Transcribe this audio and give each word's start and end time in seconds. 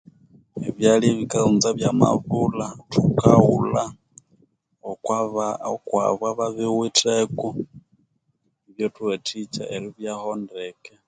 Ebyalya 0.67 1.07
ebikaghunza 1.13 1.69
byamabulha 1.77 2.67
thukaghulha 2.91 3.83
okwaba 4.91 5.47
okwabo 5.73 6.23
ababiwitheko 6.33 7.45
ibyathuwathikya 8.69 9.63
eribyaho 9.75 10.29
ndeke. 10.41 10.93